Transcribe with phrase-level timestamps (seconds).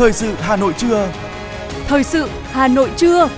[0.00, 1.12] Thời sự Hà Nội trưa.
[1.86, 3.28] Thời sự Hà Nội trưa.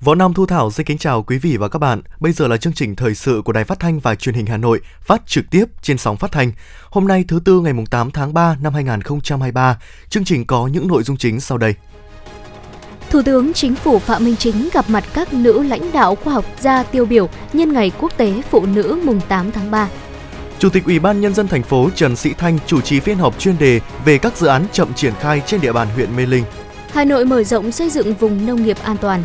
[0.00, 2.02] Võ Nam Thu Thảo xin kính chào quý vị và các bạn.
[2.20, 4.56] Bây giờ là chương trình thời sự của Đài Phát thanh và Truyền hình Hà
[4.56, 6.52] Nội, phát trực tiếp trên sóng phát thanh.
[6.90, 11.02] Hôm nay thứ tư ngày 8 tháng 3 năm 2023, chương trình có những nội
[11.02, 11.74] dung chính sau đây.
[13.10, 16.44] Thủ tướng Chính phủ Phạm Minh Chính gặp mặt các nữ lãnh đạo khoa học
[16.60, 19.88] gia tiêu biểu nhân ngày quốc tế phụ nữ mùng 8 tháng 3.
[20.58, 23.38] Chủ tịch Ủy ban Nhân dân thành phố Trần Sĩ Thanh chủ trì phiên họp
[23.38, 26.44] chuyên đề về các dự án chậm triển khai trên địa bàn huyện Mê Linh.
[26.92, 29.24] Hà Nội mở rộng xây dựng vùng nông nghiệp an toàn.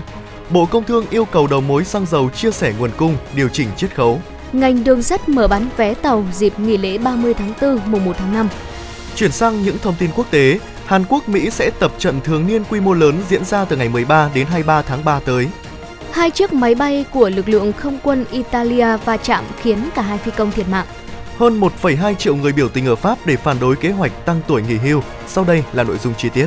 [0.49, 3.67] Bộ Công Thương yêu cầu đầu mối xăng dầu chia sẻ nguồn cung, điều chỉnh
[3.77, 4.21] chiết khấu.
[4.53, 8.13] Ngành đường sắt mở bán vé tàu dịp nghỉ lễ 30 tháng 4 mùng 1
[8.17, 8.47] tháng 5.
[9.15, 12.63] Chuyển sang những thông tin quốc tế, Hàn Quốc Mỹ sẽ tập trận thường niên
[12.69, 15.47] quy mô lớn diễn ra từ ngày 13 đến 23 tháng 3 tới.
[16.11, 20.17] Hai chiếc máy bay của lực lượng không quân Italia va chạm khiến cả hai
[20.17, 20.85] phi công thiệt mạng.
[21.41, 24.61] Hơn 1,2 triệu người biểu tình ở Pháp để phản đối kế hoạch tăng tuổi
[24.61, 25.01] nghỉ hưu.
[25.27, 26.45] Sau đây là nội dung chi tiết.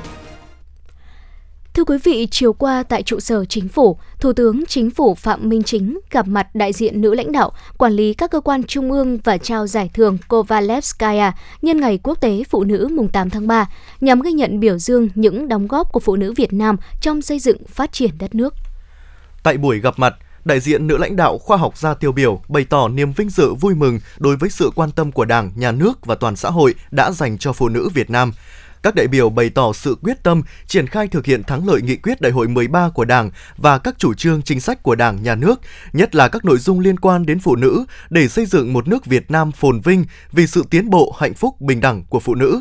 [1.75, 5.48] Thưa quý vị, chiều qua tại trụ sở chính phủ, Thủ tướng Chính phủ Phạm
[5.48, 8.92] Minh Chính gặp mặt đại diện nữ lãnh đạo, quản lý các cơ quan trung
[8.92, 13.47] ương và trao giải thưởng Kovalevskaya nhân ngày quốc tế phụ nữ mùng 8 tháng
[13.47, 13.67] 3,
[14.00, 17.39] nhằm ghi nhận biểu dương những đóng góp của phụ nữ Việt Nam trong xây
[17.39, 18.55] dựng phát triển đất nước.
[19.42, 22.64] Tại buổi gặp mặt, đại diện nữ lãnh đạo khoa học gia tiêu biểu bày
[22.64, 26.06] tỏ niềm vinh dự vui mừng đối với sự quan tâm của Đảng, Nhà nước
[26.06, 28.33] và toàn xã hội đã dành cho phụ nữ Việt Nam–
[28.85, 31.97] các đại biểu bày tỏ sự quyết tâm triển khai thực hiện thắng lợi nghị
[31.97, 35.35] quyết đại hội 13 của Đảng và các chủ trương chính sách của Đảng, Nhà
[35.35, 35.61] nước,
[35.93, 39.07] nhất là các nội dung liên quan đến phụ nữ để xây dựng một nước
[39.07, 42.61] Việt Nam phồn vinh vì sự tiến bộ, hạnh phúc, bình đẳng của phụ nữ.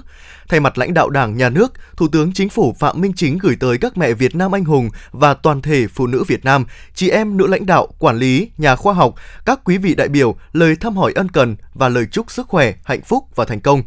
[0.49, 3.55] Thay mặt lãnh đạo Đảng, Nhà nước, Thủ tướng Chính phủ Phạm Minh Chính gửi
[3.59, 7.09] tới các mẹ Việt Nam anh hùng và toàn thể phụ nữ Việt Nam, chị
[7.09, 10.75] em nữ lãnh đạo, quản lý, nhà khoa học, các quý vị đại biểu lời
[10.75, 13.83] thăm hỏi ân cần và lời chúc sức khỏe, hạnh phúc và thành công.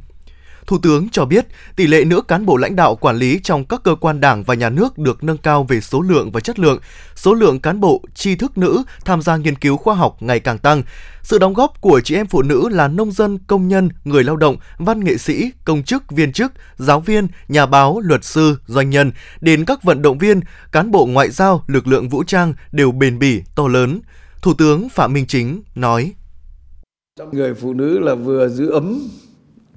[0.66, 1.46] Thủ tướng cho biết,
[1.76, 4.54] tỷ lệ nữ cán bộ lãnh đạo quản lý trong các cơ quan đảng và
[4.54, 6.78] nhà nước được nâng cao về số lượng và chất lượng.
[7.14, 10.58] Số lượng cán bộ, tri thức nữ tham gia nghiên cứu khoa học ngày càng
[10.58, 10.82] tăng.
[11.22, 14.36] Sự đóng góp của chị em phụ nữ là nông dân, công nhân, người lao
[14.36, 18.90] động, văn nghệ sĩ, công chức, viên chức, giáo viên, nhà báo, luật sư, doanh
[18.90, 20.40] nhân, đến các vận động viên,
[20.72, 24.00] cán bộ ngoại giao, lực lượng vũ trang đều bền bỉ, to lớn.
[24.42, 26.12] Thủ tướng Phạm Minh Chính nói.
[27.32, 29.08] Người phụ nữ là vừa giữ ấm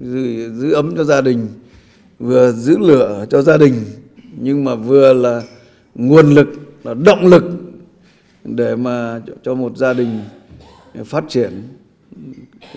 [0.00, 1.48] giữ, giữ ấm cho gia đình
[2.18, 3.74] vừa giữ lửa cho gia đình
[4.38, 5.42] nhưng mà vừa là
[5.94, 6.48] nguồn lực
[6.84, 7.44] là động lực
[8.44, 10.20] để mà cho một gia đình
[11.04, 11.62] phát triển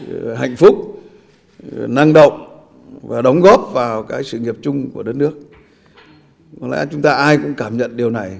[0.08, 1.04] ừ, hạnh phúc
[1.72, 2.48] ừ, năng động
[3.02, 5.32] và đóng góp vào cái sự nghiệp chung của đất nước.
[6.62, 8.38] Có lẽ chúng ta ai cũng cảm nhận điều này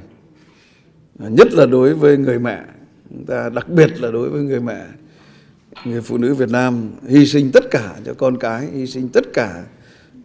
[1.20, 2.64] nhất là đối với người mẹ.
[3.10, 4.86] Chúng ta đặc biệt là đối với người mẹ
[5.86, 9.24] người phụ nữ Việt Nam hy sinh tất cả cho con cái, hy sinh tất
[9.34, 9.64] cả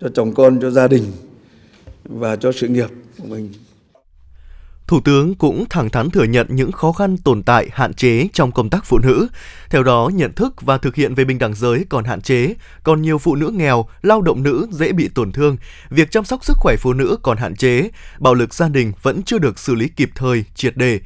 [0.01, 1.05] cho chồng con, cho gia đình
[2.05, 2.89] và cho sự nghiệp
[3.19, 3.53] của mình.
[4.87, 8.53] Thủ tướng cũng thẳng thắn thừa nhận những khó khăn tồn tại, hạn chế trong
[8.53, 9.29] công tác phụ nữ.
[9.71, 13.03] Theo đó, nhận thức và thực hiện về bình đẳng giới còn hạn chế, còn
[13.03, 15.57] nhiều phụ nữ nghèo, lao động nữ dễ bị tổn thương,
[15.91, 19.23] việc chăm sóc sức khỏe phụ nữ còn hạn chế, bạo lực gia đình vẫn
[19.23, 21.01] chưa được xử lý kịp thời, triệt đề.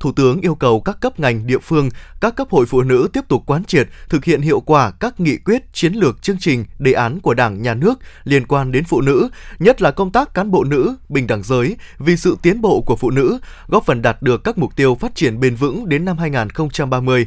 [0.00, 1.88] Thủ tướng yêu cầu các cấp ngành địa phương,
[2.20, 5.36] các cấp hội phụ nữ tiếp tục quán triệt, thực hiện hiệu quả các nghị
[5.36, 9.00] quyết, chiến lược, chương trình, đề án của Đảng, Nhà nước liên quan đến phụ
[9.00, 12.80] nữ, nhất là công tác cán bộ nữ, bình đẳng giới, vì sự tiến bộ
[12.86, 16.04] của phụ nữ, góp phần đạt được các mục tiêu phát triển bền vững đến
[16.04, 17.26] năm 2030.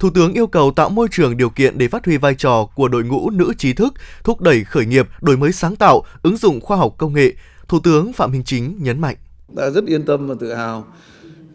[0.00, 2.88] Thủ tướng yêu cầu tạo môi trường điều kiện để phát huy vai trò của
[2.88, 3.94] đội ngũ nữ trí thức,
[4.24, 7.32] thúc đẩy khởi nghiệp, đổi mới sáng tạo, ứng dụng khoa học công nghệ.
[7.68, 9.16] Thủ tướng Phạm Minh Chính nhấn mạnh.
[9.56, 10.86] Ta rất yên tâm và tự hào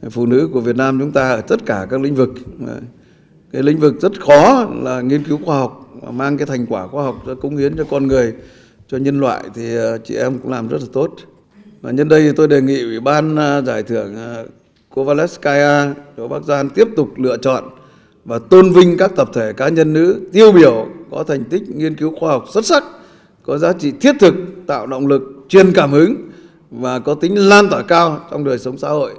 [0.09, 2.29] phụ nữ của Việt Nam chúng ta ở tất cả các lĩnh vực.
[3.51, 7.03] Cái lĩnh vực rất khó là nghiên cứu khoa học, mang cái thành quả khoa
[7.03, 8.33] học cho cống hiến cho con người,
[8.87, 11.15] cho nhân loại thì ờ, chị em cũng làm rất là tốt.
[11.81, 14.45] Và nhân đây tôi đề nghị ủy ban ờ, giải thưởng ờ,
[14.95, 17.63] Kovalevskaya cho Bắc Giang tiếp tục lựa chọn
[18.25, 21.95] và tôn vinh các tập thể cá nhân nữ tiêu biểu có thành tích nghiên
[21.95, 22.83] cứu khoa học xuất sắc,
[23.43, 24.33] có giá trị thiết thực,
[24.67, 26.15] tạo động lực, truyền cảm hứng
[26.71, 29.11] và có tính lan tỏa cao trong đời sống xã hội.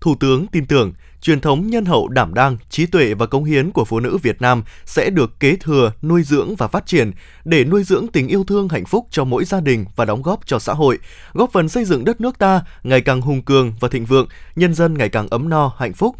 [0.00, 3.70] Thủ tướng tin tưởng truyền thống nhân hậu đảm đang, trí tuệ và công hiến
[3.70, 7.10] của phụ nữ Việt Nam sẽ được kế thừa, nuôi dưỡng và phát triển
[7.44, 10.46] để nuôi dưỡng tình yêu thương hạnh phúc cho mỗi gia đình và đóng góp
[10.46, 10.98] cho xã hội,
[11.32, 14.74] góp phần xây dựng đất nước ta ngày càng hùng cường và thịnh vượng, nhân
[14.74, 16.16] dân ngày càng ấm no, hạnh phúc.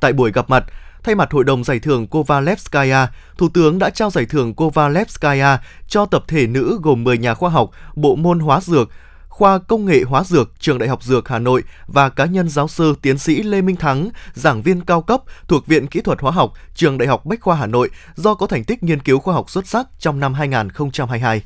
[0.00, 0.64] Tại buổi gặp mặt,
[1.02, 3.08] thay mặt Hội đồng Giải thưởng Kovalevskaya,
[3.38, 5.58] Thủ tướng đã trao giải thưởng Kovalevskaya
[5.88, 8.90] cho tập thể nữ gồm 10 nhà khoa học, bộ môn hóa dược,
[9.38, 12.68] khoa Công nghệ Hóa Dược, Trường Đại học Dược Hà Nội và cá nhân giáo
[12.68, 16.32] sư tiến sĩ Lê Minh Thắng, giảng viên cao cấp thuộc Viện Kỹ thuật Hóa
[16.32, 19.34] học, Trường Đại học Bách khoa Hà Nội do có thành tích nghiên cứu khoa
[19.34, 21.42] học xuất sắc trong năm 2022.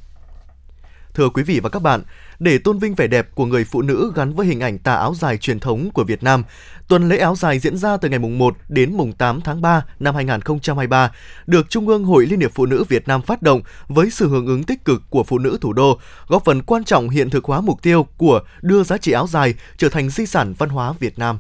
[1.15, 2.03] Thưa quý vị và các bạn,
[2.39, 5.15] để tôn vinh vẻ đẹp của người phụ nữ gắn với hình ảnh tà áo
[5.15, 6.45] dài truyền thống của Việt Nam,
[6.89, 9.85] tuần lễ áo dài diễn ra từ ngày mùng 1 đến mùng 8 tháng 3
[10.01, 11.13] năm 2023,
[11.47, 14.47] được Trung ương Hội Liên hiệp Phụ nữ Việt Nam phát động với sự hưởng
[14.47, 17.61] ứng tích cực của phụ nữ thủ đô, góp phần quan trọng hiện thực hóa
[17.61, 21.19] mục tiêu của đưa giá trị áo dài trở thành di sản văn hóa Việt
[21.19, 21.39] Nam.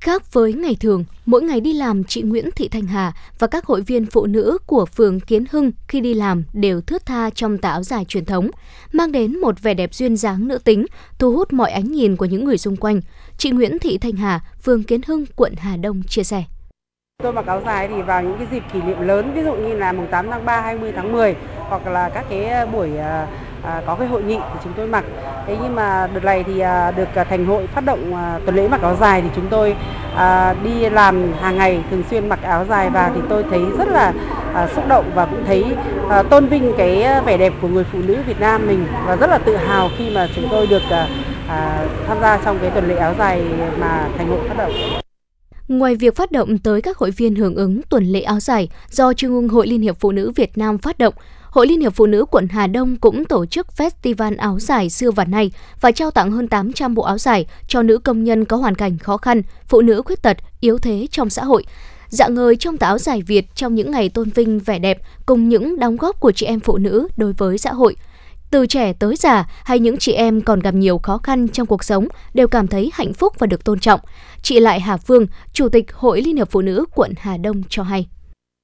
[0.00, 3.64] Khác với ngày thường, mỗi ngày đi làm, chị Nguyễn Thị Thanh Hà và các
[3.64, 7.58] hội viên phụ nữ của phường Kiến Hưng khi đi làm đều thướt tha trong
[7.58, 8.50] tà áo dài truyền thống,
[8.92, 10.86] mang đến một vẻ đẹp duyên dáng nữ tính,
[11.18, 13.00] thu hút mọi ánh nhìn của những người xung quanh.
[13.38, 16.44] Chị Nguyễn Thị Thanh Hà, phường Kiến Hưng, quận Hà Đông chia sẻ.
[17.22, 19.76] Tôi mặc áo dài thì vào những cái dịp kỷ niệm lớn, ví dụ như
[19.76, 21.36] là mùng 8 tháng 3, 20 tháng 10
[21.68, 23.28] hoặc là các cái buổi à,
[23.66, 25.04] à, có cái hội nghị thì chúng tôi mặc.
[25.46, 28.56] Thế nhưng mà đợt này thì à, được à, thành hội phát động à, tuần
[28.56, 29.76] lễ mặc áo dài thì chúng tôi
[30.16, 33.88] à, đi làm hàng ngày thường xuyên mặc áo dài và thì tôi thấy rất
[33.88, 34.12] là
[34.54, 35.64] à, xúc động và cũng thấy
[36.10, 39.30] à, tôn vinh cái vẻ đẹp của người phụ nữ Việt Nam mình và rất
[39.30, 41.08] là tự hào khi mà chúng tôi được à,
[41.48, 43.42] à, tham gia trong cái tuần lễ áo dài
[43.80, 44.72] mà thành hội phát động.
[45.68, 49.12] Ngoài việc phát động tới các hội viên hưởng ứng tuần lễ áo dài do
[49.12, 51.14] Trung ương Hội Liên hiệp Phụ nữ Việt Nam phát động,
[51.56, 55.10] Hội Liên hiệp Phụ nữ quận Hà Đông cũng tổ chức Festival áo dài xưa
[55.10, 55.50] và nay
[55.80, 58.98] và trao tặng hơn 800 bộ áo dài cho nữ công nhân có hoàn cảnh
[58.98, 61.64] khó khăn, phụ nữ khuyết tật, yếu thế trong xã hội.
[62.08, 65.48] Dạng ngời trong tà áo dài Việt trong những ngày tôn vinh vẻ đẹp cùng
[65.48, 67.96] những đóng góp của chị em phụ nữ đối với xã hội.
[68.50, 71.84] Từ trẻ tới già hay những chị em còn gặp nhiều khó khăn trong cuộc
[71.84, 74.00] sống đều cảm thấy hạnh phúc và được tôn trọng.
[74.42, 77.82] Chị Lại Hà Phương, Chủ tịch Hội Liên hiệp Phụ nữ quận Hà Đông cho
[77.82, 78.06] hay.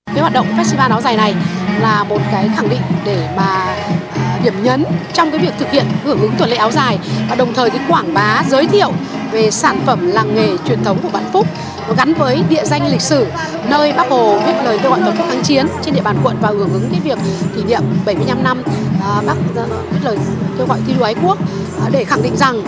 [0.06, 1.34] Cái hoạt động festival áo dài này
[1.80, 3.76] là một cái khẳng định để mà
[4.14, 7.34] à, điểm nhấn trong cái việc thực hiện hưởng ứng tuần lễ áo dài và
[7.34, 8.92] đồng thời cái quảng bá giới thiệu
[9.30, 11.46] về sản phẩm làng nghề truyền thống của Vạn Phúc.
[11.88, 13.26] Nó gắn với địa danh lịch sử
[13.68, 16.36] nơi Bác Hồ viết lời kêu gọi toàn quốc kháng chiến trên địa bàn quận
[16.40, 17.18] và hưởng ứng cái việc
[17.56, 18.62] kỷ niệm 75 năm
[19.02, 20.18] à, Bác dạ, viết lời
[20.58, 21.38] kêu gọi thi đua ái quốc.
[21.84, 22.62] À, để khẳng định rằng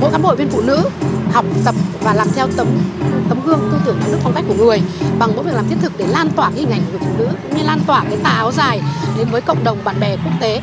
[0.00, 0.90] mỗi cán bộ viên phụ nữ
[1.32, 2.66] học tập và làm theo tấm
[3.28, 4.82] tấm gương tư tưởng đạo đức phong cách của người
[5.18, 7.18] bằng mỗi việc làm thiết thực để lan tỏa cái hình ảnh của người phụ
[7.18, 8.82] nữ cũng như lan tỏa cái tà áo dài
[9.18, 10.62] đến với cộng đồng bạn bè quốc tế.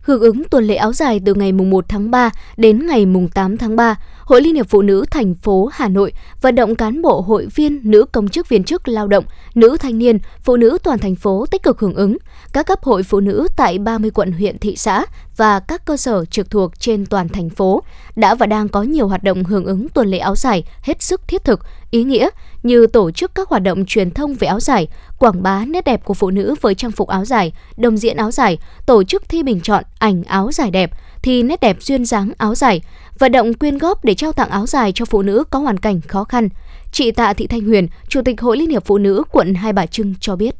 [0.00, 3.28] Hưởng ứng tuần lễ áo dài từ ngày mùng 1 tháng 3 đến ngày mùng
[3.28, 3.94] 8 tháng 3,
[4.26, 7.80] Hội Liên hiệp Phụ nữ thành phố Hà Nội vận động cán bộ hội viên,
[7.90, 9.24] nữ công chức viên chức lao động,
[9.54, 12.16] nữ thanh niên, phụ nữ toàn thành phố tích cực hưởng ứng.
[12.52, 15.04] Các cấp hội phụ nữ tại 30 quận huyện thị xã
[15.36, 17.82] và các cơ sở trực thuộc trên toàn thành phố
[18.16, 21.28] đã và đang có nhiều hoạt động hưởng ứng tuần lễ áo dài hết sức
[21.28, 22.28] thiết thực, ý nghĩa
[22.62, 24.88] như tổ chức các hoạt động truyền thông về áo dài,
[25.18, 28.30] quảng bá nét đẹp của phụ nữ với trang phục áo dài, đồng diễn áo
[28.30, 30.90] dài, tổ chức thi bình chọn ảnh áo dài đẹp,
[31.22, 32.80] thì nét đẹp duyên dáng áo dài,
[33.18, 36.00] vận động quyên góp để trao tặng áo dài cho phụ nữ có hoàn cảnh
[36.00, 36.48] khó khăn.
[36.92, 39.86] Chị Tạ Thị Thanh Huyền, Chủ tịch Hội Liên hiệp Phụ nữ quận Hai Bà
[39.86, 40.54] Trưng cho biết.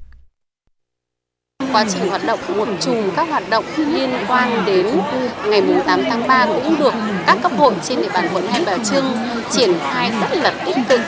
[1.73, 4.87] Quá trình hoạt động một chùm các hoạt động liên quan đến
[5.47, 6.94] ngày 8 tháng 3 cũng được
[7.26, 9.05] các cấp hội trên địa bàn quận Hai Bà Trưng
[9.50, 11.00] triển khai rất là tích cực.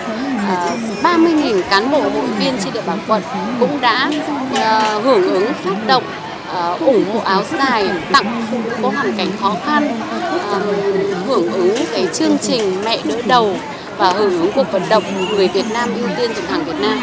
[0.49, 3.23] À, 30.000 cán bộ hội viên trên địa bàn quận
[3.61, 4.11] cũng đã
[4.55, 6.03] à, hưởng ứng phát động
[6.49, 10.01] Ờ, uh, ủng hộ áo dài tặng phụ nữ có hoàn cảnh khó khăn
[10.37, 13.57] uh, hưởng ứng cái chương trình mẹ đỡ đầu
[13.97, 16.99] và hưởng ứng cuộc vận động người Việt Nam ưu tiên dùng hàng Việt Nam.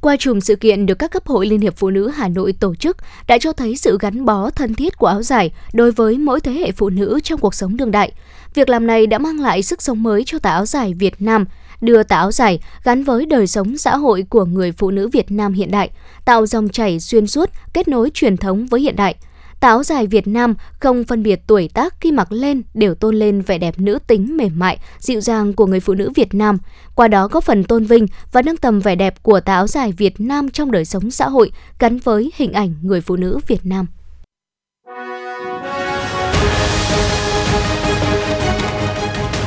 [0.00, 2.74] Qua chùm sự kiện được các cấp hội Liên hiệp Phụ nữ Hà Nội tổ
[2.74, 6.40] chức đã cho thấy sự gắn bó thân thiết của áo dài đối với mỗi
[6.40, 8.12] thế hệ phụ nữ trong cuộc sống đương đại.
[8.54, 11.44] Việc làm này đã mang lại sức sống mới cho tà áo dài Việt Nam,
[11.80, 15.30] đưa tà áo dài gắn với đời sống xã hội của người phụ nữ Việt
[15.30, 15.90] Nam hiện đại,
[16.24, 19.14] tạo dòng chảy xuyên suốt, kết nối truyền thống với hiện đại.
[19.60, 23.16] Tà áo dài Việt Nam không phân biệt tuổi tác khi mặc lên đều tôn
[23.16, 26.58] lên vẻ đẹp nữ tính mềm mại, dịu dàng của người phụ nữ Việt Nam,
[26.94, 29.92] qua đó góp phần tôn vinh và nâng tầm vẻ đẹp của tà áo dài
[29.92, 33.66] Việt Nam trong đời sống xã hội gắn với hình ảnh người phụ nữ Việt
[33.66, 33.86] Nam.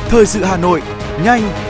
[0.08, 0.82] Thời sự Hà Nội,
[1.24, 1.69] nhanh,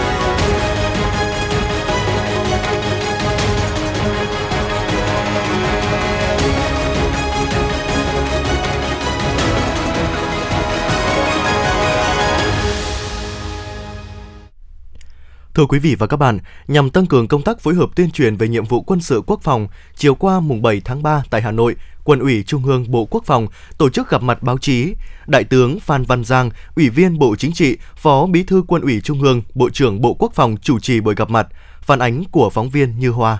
[15.53, 18.35] Thưa quý vị và các bạn, nhằm tăng cường công tác phối hợp tuyên truyền
[18.35, 21.51] về nhiệm vụ quân sự quốc phòng, chiều qua mùng 7 tháng 3 tại Hà
[21.51, 24.93] Nội, Quân ủy Trung ương Bộ Quốc phòng tổ chức gặp mặt báo chí.
[25.27, 29.01] Đại tướng Phan Văn Giang, Ủy viên Bộ Chính trị, Phó Bí thư Quân ủy
[29.01, 31.47] Trung ương, Bộ trưởng Bộ Quốc phòng chủ trì buổi gặp mặt.
[31.81, 33.37] Phản ánh của phóng viên Như Hoa.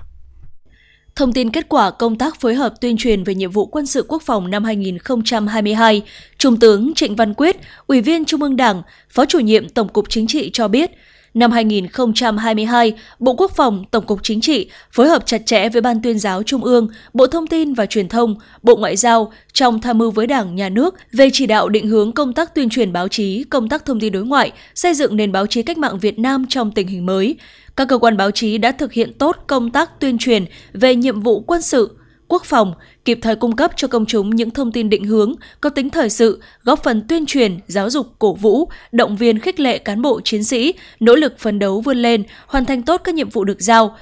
[1.16, 4.06] Thông tin kết quả công tác phối hợp tuyên truyền về nhiệm vụ quân sự
[4.08, 6.02] quốc phòng năm 2022,
[6.38, 7.56] Trung tướng Trịnh Văn Quyết,
[7.88, 10.92] Ủy viên Trung ương Đảng, Phó chủ nhiệm Tổng cục Chính trị cho biết,
[11.34, 16.02] Năm 2022, Bộ Quốc phòng, Tổng cục Chính trị phối hợp chặt chẽ với Ban
[16.02, 19.98] tuyên giáo Trung ương, Bộ Thông tin và Truyền thông, Bộ Ngoại giao trong tham
[19.98, 23.08] mưu với Đảng, Nhà nước về chỉ đạo định hướng công tác tuyên truyền báo
[23.08, 26.20] chí, công tác thông tin đối ngoại, xây dựng nền báo chí cách mạng Việt
[26.20, 27.36] Nam trong tình hình mới.
[27.76, 31.22] Các cơ quan báo chí đã thực hiện tốt công tác tuyên truyền về nhiệm
[31.22, 31.98] vụ quân sự,
[32.28, 32.74] quốc phòng,
[33.06, 36.10] kịp thời cung cấp cho công chúng những thông tin định hướng, có tính thời
[36.10, 40.22] sự, góp phần tuyên truyền, giáo dục, cổ vũ, động viên khích lệ cán bộ
[40.22, 43.62] chiến sĩ, nỗ lực phấn đấu vươn lên, hoàn thành tốt các nhiệm vụ được
[43.62, 43.96] giao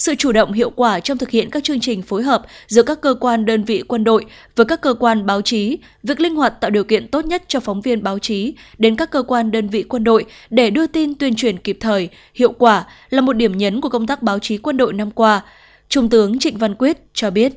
[0.00, 3.00] sự chủ động hiệu quả trong thực hiện các chương trình phối hợp giữa các
[3.00, 4.24] cơ quan đơn vị quân đội
[4.56, 7.60] với các cơ quan báo chí, việc linh hoạt tạo điều kiện tốt nhất cho
[7.60, 11.14] phóng viên báo chí đến các cơ quan đơn vị quân đội để đưa tin
[11.14, 14.58] tuyên truyền kịp thời, hiệu quả là một điểm nhấn của công tác báo chí
[14.58, 15.42] quân đội năm qua.
[15.88, 17.52] Trung tướng Trịnh Văn Quyết cho biết.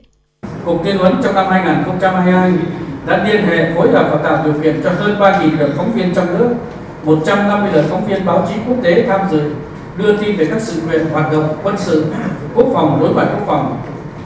[0.66, 2.52] Cục Tuyên huấn trong năm 2022
[3.06, 6.16] đã liên hệ phối hợp và tạo điều kiện cho hơn 3.000 lượt phóng viên
[6.16, 6.50] trong nước,
[7.04, 9.42] 150 lượt phóng viên báo chí quốc tế tham dự
[9.98, 12.06] đưa tin về các sự kiện hoạt động quân sự,
[12.56, 13.82] quốc phòng, đối ngoại quốc phòng.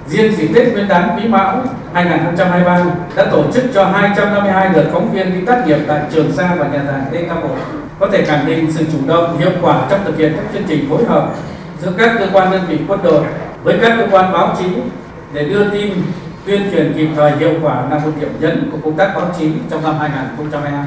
[0.08, 1.64] Riêng dịp Tết Nguyên đán Quý Mão
[1.94, 6.56] 2023 đã tổ chức cho 252 lượt phóng viên đi tác nghiệp tại Trường Sa
[6.60, 7.48] và nhà giảng DK1.
[8.00, 10.90] Có thể khẳng định sự chủ động, hiệu quả trong thực hiện các chương trình
[10.90, 11.30] phối hợp
[11.82, 13.24] giữa các cơ quan đơn vị quân đội
[13.64, 14.66] với các cơ quan báo chí
[15.34, 15.94] để đưa tin
[16.48, 19.46] tuyên truyền kịp thời hiệu quả là một điểm nhấn của công tác báo chí
[19.70, 20.86] trong năm 2022.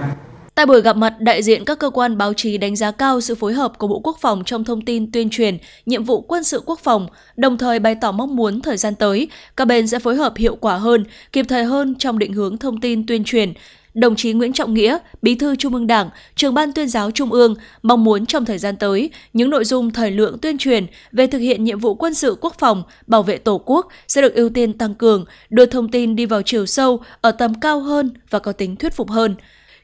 [0.54, 3.34] Tại buổi gặp mặt, đại diện các cơ quan báo chí đánh giá cao sự
[3.34, 6.62] phối hợp của Bộ Quốc phòng trong thông tin tuyên truyền, nhiệm vụ quân sự
[6.66, 10.16] quốc phòng, đồng thời bày tỏ mong muốn thời gian tới, các bên sẽ phối
[10.16, 13.52] hợp hiệu quả hơn, kịp thời hơn trong định hướng thông tin tuyên truyền,
[13.94, 17.32] Đồng chí Nguyễn Trọng Nghĩa, Bí thư Trung ương Đảng, Trưởng ban tuyên giáo Trung
[17.32, 21.26] ương mong muốn trong thời gian tới, những nội dung thời lượng tuyên truyền về
[21.26, 24.48] thực hiện nhiệm vụ quân sự quốc phòng, bảo vệ Tổ quốc sẽ được ưu
[24.48, 28.38] tiên tăng cường, đưa thông tin đi vào chiều sâu, ở tầm cao hơn và
[28.38, 29.34] có tính thuyết phục hơn.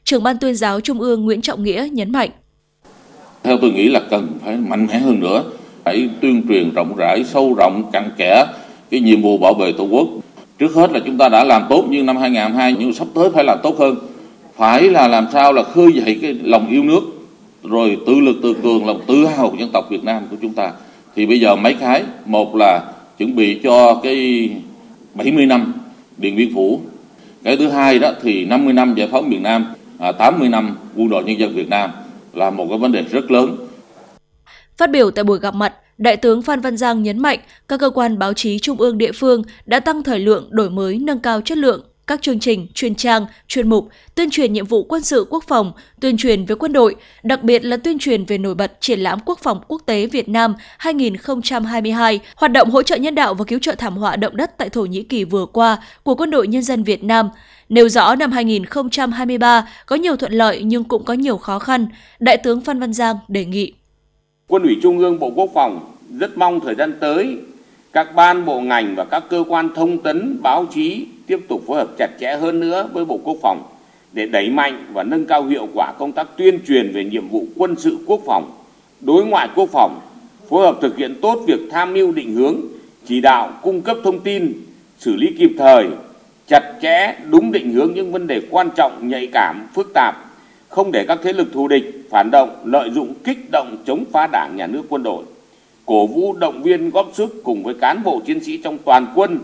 [0.03, 2.29] Trưởng ban tuyên giáo Trung ương Nguyễn Trọng Nghĩa nhấn mạnh.
[3.43, 5.43] Theo tôi nghĩ là cần phải mạnh mẽ hơn nữa,
[5.83, 8.45] phải tuyên truyền rộng rãi, sâu rộng, cặn kẽ
[8.89, 10.07] cái nhiệm vụ bảo vệ Tổ quốc
[10.57, 13.43] trước hết là chúng ta đã làm tốt như năm 2022 nhưng sắp tới phải
[13.43, 13.95] làm tốt hơn.
[14.55, 17.01] Phải là làm sao là khơi dậy cái lòng yêu nước
[17.63, 20.53] rồi tự lực tự cường lòng tự hào của dân tộc Việt Nam của chúng
[20.53, 20.71] ta.
[21.15, 22.81] Thì bây giờ mấy cái một là
[23.17, 24.49] chuẩn bị cho cái
[25.13, 25.73] 70 năm
[26.17, 26.81] Điện Biên Phủ.
[27.43, 29.65] Cái thứ hai đó thì 50 năm giải phóng miền Nam
[29.99, 31.91] à, 80 năm quân đội nhân dân Việt Nam
[32.33, 33.55] là một cái vấn đề rất lớn.
[34.77, 37.89] Phát biểu tại buổi gặp mặt, Đại tướng Phan Văn Giang nhấn mạnh các cơ
[37.89, 41.41] quan báo chí trung ương địa phương đã tăng thời lượng, đổi mới, nâng cao
[41.41, 45.25] chất lượng các chương trình, chuyên trang, chuyên mục, tuyên truyền nhiệm vụ quân sự
[45.29, 48.77] quốc phòng, tuyên truyền với quân đội, đặc biệt là tuyên truyền về nổi bật
[48.79, 53.33] triển lãm quốc phòng quốc tế Việt Nam 2022, hoạt động hỗ trợ nhân đạo
[53.33, 56.29] và cứu trợ thảm họa động đất tại Thổ Nhĩ Kỳ vừa qua của Quân
[56.29, 57.29] đội Nhân dân Việt Nam.
[57.69, 61.87] Nêu rõ năm 2023 có nhiều thuận lợi nhưng cũng có nhiều khó khăn,
[62.19, 63.73] Đại tướng Phan Văn Giang đề nghị.
[64.49, 65.79] Quân ủy Trung ương Bộ Quốc phòng
[66.19, 67.37] rất mong thời gian tới
[67.93, 71.77] các ban bộ ngành và các cơ quan thông tấn báo chí tiếp tục phối
[71.77, 73.63] hợp chặt chẽ hơn nữa với Bộ Quốc phòng
[74.13, 77.45] để đẩy mạnh và nâng cao hiệu quả công tác tuyên truyền về nhiệm vụ
[77.55, 78.51] quân sự quốc phòng,
[79.01, 79.99] đối ngoại quốc phòng,
[80.49, 82.55] phối hợp thực hiện tốt việc tham mưu định hướng,
[83.05, 84.53] chỉ đạo cung cấp thông tin,
[84.97, 85.87] xử lý kịp thời,
[86.47, 90.26] chặt chẽ, đúng định hướng những vấn đề quan trọng, nhạy cảm, phức tạp
[90.69, 94.27] không để các thế lực thù địch, phản động lợi dụng kích động chống phá
[94.27, 95.23] đảng, nhà nước, quân đội,
[95.85, 99.39] cổ vũ động viên góp sức cùng với cán bộ chiến sĩ trong toàn quân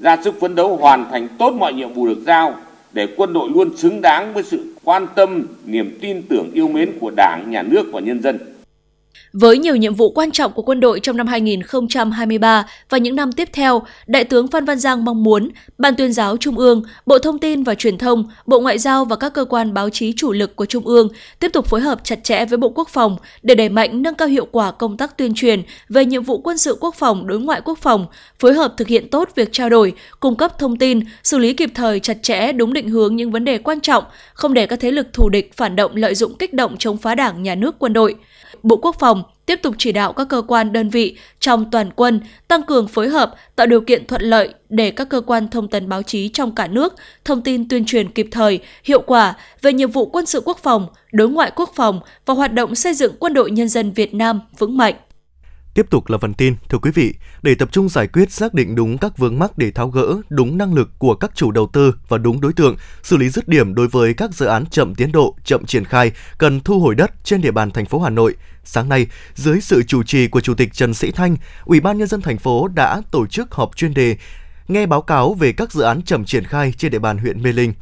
[0.00, 2.54] ra sức phấn đấu hoàn thành tốt mọi nhiệm vụ được giao
[2.92, 6.98] để quân đội luôn xứng đáng với sự quan tâm, niềm tin tưởng yêu mến
[7.00, 8.38] của Đảng, Nhà nước và nhân dân.
[9.32, 13.32] Với nhiều nhiệm vụ quan trọng của quân đội trong năm 2023 và những năm
[13.32, 17.18] tiếp theo, Đại tướng Phan Văn Giang mong muốn Ban tuyên giáo Trung ương, Bộ
[17.18, 20.32] Thông tin và Truyền thông, Bộ Ngoại giao và các cơ quan báo chí chủ
[20.32, 21.08] lực của Trung ương
[21.40, 24.28] tiếp tục phối hợp chặt chẽ với Bộ Quốc phòng để đẩy mạnh nâng cao
[24.28, 27.60] hiệu quả công tác tuyên truyền về nhiệm vụ quân sự quốc phòng, đối ngoại
[27.64, 28.06] quốc phòng,
[28.38, 31.70] phối hợp thực hiện tốt việc trao đổi, cung cấp thông tin, xử lý kịp
[31.74, 34.04] thời chặt chẽ đúng định hướng những vấn đề quan trọng,
[34.34, 37.14] không để các thế lực thù địch phản động lợi dụng kích động chống phá
[37.14, 38.14] đảng, nhà nước, quân đội.
[38.64, 42.20] Bộ Quốc phòng tiếp tục chỉ đạo các cơ quan đơn vị trong toàn quân
[42.48, 45.88] tăng cường phối hợp, tạo điều kiện thuận lợi để các cơ quan thông tấn
[45.88, 46.94] báo chí trong cả nước
[47.24, 50.86] thông tin tuyên truyền kịp thời, hiệu quả về nhiệm vụ quân sự quốc phòng,
[51.12, 54.40] đối ngoại quốc phòng và hoạt động xây dựng quân đội nhân dân Việt Nam
[54.58, 54.94] vững mạnh.
[55.74, 58.74] Tiếp tục là phần tin, thưa quý vị, để tập trung giải quyết xác định
[58.74, 61.94] đúng các vướng mắc để tháo gỡ đúng năng lực của các chủ đầu tư
[62.08, 65.12] và đúng đối tượng, xử lý dứt điểm đối với các dự án chậm tiến
[65.12, 68.34] độ, chậm triển khai, cần thu hồi đất trên địa bàn thành phố Hà Nội.
[68.64, 72.08] Sáng nay, dưới sự chủ trì của Chủ tịch Trần Sĩ Thanh, Ủy ban nhân
[72.08, 74.16] dân thành phố đã tổ chức họp chuyên đề
[74.68, 77.52] nghe báo cáo về các dự án chậm triển khai trên địa bàn huyện Mê
[77.52, 77.72] Linh.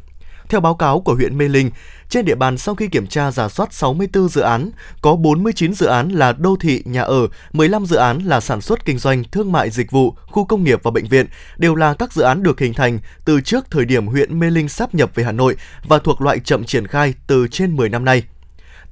[0.48, 1.70] Theo báo cáo của huyện Mê Linh,
[2.12, 5.86] trên địa bàn sau khi kiểm tra giả soát 64 dự án, có 49 dự
[5.86, 9.52] án là đô thị, nhà ở, 15 dự án là sản xuất kinh doanh, thương
[9.52, 11.26] mại dịch vụ, khu công nghiệp và bệnh viện,
[11.58, 14.68] đều là các dự án được hình thành từ trước thời điểm huyện Mê Linh
[14.68, 15.56] sáp nhập về Hà Nội
[15.88, 18.22] và thuộc loại chậm triển khai từ trên 10 năm nay.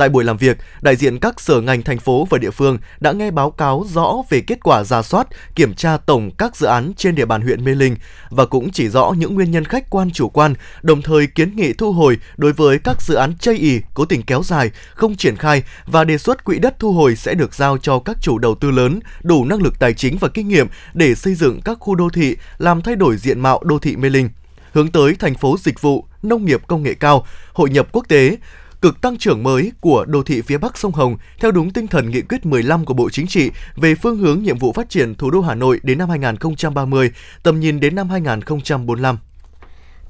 [0.01, 3.13] Tại buổi làm việc, đại diện các sở ngành thành phố và địa phương đã
[3.13, 6.93] nghe báo cáo rõ về kết quả ra soát, kiểm tra tổng các dự án
[6.97, 7.97] trên địa bàn huyện Mê Linh
[8.31, 11.73] và cũng chỉ rõ những nguyên nhân khách quan chủ quan, đồng thời kiến nghị
[11.73, 15.37] thu hồi đối với các dự án chây ì, cố tình kéo dài, không triển
[15.37, 18.55] khai và đề xuất quỹ đất thu hồi sẽ được giao cho các chủ đầu
[18.55, 21.95] tư lớn đủ năng lực tài chính và kinh nghiệm để xây dựng các khu
[21.95, 24.31] đô thị, làm thay đổi diện mạo đô thị Mê Linh.
[24.73, 28.37] Hướng tới thành phố dịch vụ, nông nghiệp công nghệ cao, hội nhập quốc tế,
[28.83, 32.11] cực tăng trưởng mới của đô thị phía Bắc sông Hồng theo đúng tinh thần
[32.11, 35.31] nghị quyết 15 của Bộ Chính trị về phương hướng nhiệm vụ phát triển thủ
[35.31, 37.11] đô Hà Nội đến năm 2030,
[37.43, 39.19] tầm nhìn đến năm 2045.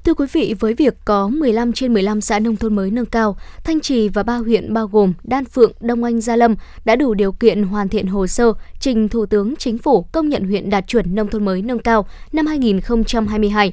[0.05, 3.37] Thưa quý vị, với việc có 15 trên 15 xã nông thôn mới nâng cao,
[3.65, 7.15] Thanh Trì và ba huyện bao gồm Đan Phượng, Đông Anh, Gia Lâm đã đủ
[7.15, 10.87] điều kiện hoàn thiện hồ sơ trình Thủ tướng Chính phủ công nhận huyện đạt
[10.87, 13.73] chuẩn nông thôn mới nâng cao năm 2022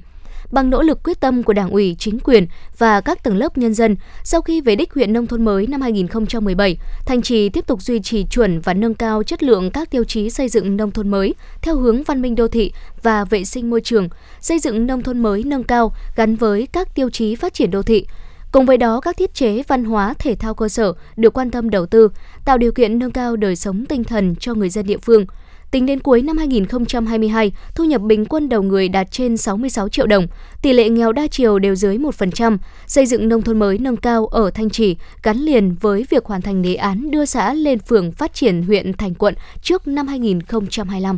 [0.52, 3.74] bằng nỗ lực quyết tâm của Đảng ủy, chính quyền và các tầng lớp nhân
[3.74, 7.82] dân, sau khi về đích huyện nông thôn mới năm 2017, thành Trì tiếp tục
[7.82, 11.12] duy trì chuẩn và nâng cao chất lượng các tiêu chí xây dựng nông thôn
[11.12, 12.72] mới theo hướng văn minh đô thị
[13.04, 14.10] và vệ sinh môi trường,
[14.42, 17.82] xây dựng nông thôn mới nâng cao gắn với các tiêu chí phát triển đô
[17.82, 18.08] thị.
[18.52, 21.70] Cùng với đó, các thiết chế văn hóa thể thao cơ sở được quan tâm
[21.70, 22.10] đầu tư,
[22.46, 25.26] tạo điều kiện nâng cao đời sống tinh thần cho người dân địa phương–
[25.72, 30.08] Tính đến cuối năm 2022, thu nhập bình quân đầu người đạt trên 66 triệu
[30.08, 30.28] đồng,
[30.62, 32.58] tỷ lệ nghèo đa chiều đều dưới 1%,
[32.88, 36.42] xây dựng nông thôn mới nâng cao ở Thanh Trì gắn liền với việc hoàn
[36.42, 41.18] thành đề án đưa xã lên phường phát triển huyện thành quận trước năm 2025.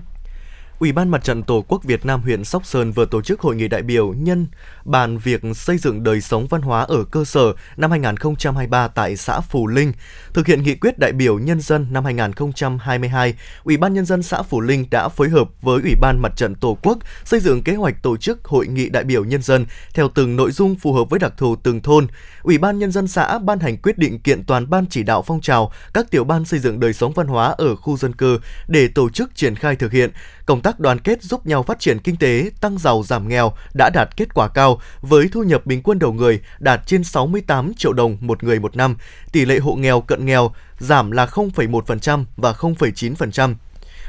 [0.79, 3.55] Ủy ban Mặt trận Tổ quốc Việt Nam huyện Sóc Sơn vừa tổ chức hội
[3.55, 4.47] nghị đại biểu nhân
[4.85, 9.39] bàn việc xây dựng đời sống văn hóa ở cơ sở năm 2023 tại xã
[9.39, 9.91] Phù Linh.
[10.33, 14.41] Thực hiện nghị quyết đại biểu nhân dân năm 2022, Ủy ban nhân dân xã
[14.41, 17.75] Phù Linh đã phối hợp với Ủy ban Mặt trận Tổ quốc xây dựng kế
[17.75, 21.09] hoạch tổ chức hội nghị đại biểu nhân dân theo từng nội dung phù hợp
[21.09, 22.07] với đặc thù từng thôn.
[22.43, 25.41] Ủy ban nhân dân xã ban hành quyết định kiện toàn ban chỉ đạo phong
[25.41, 28.87] trào các tiểu ban xây dựng đời sống văn hóa ở khu dân cư để
[28.87, 30.09] tổ chức triển khai thực hiện
[30.45, 33.89] công tác đoàn kết giúp nhau phát triển kinh tế, tăng giàu giảm nghèo đã
[33.93, 37.93] đạt kết quả cao với thu nhập bình quân đầu người đạt trên 68 triệu
[37.93, 38.95] đồng một người một năm,
[39.31, 43.55] tỷ lệ hộ nghèo cận nghèo giảm là 0,1% và 0,9%